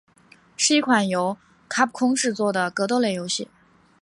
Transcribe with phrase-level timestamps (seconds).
[0.57, 1.37] 是一款由
[1.69, 3.47] 卡普空制作的格斗类游戏。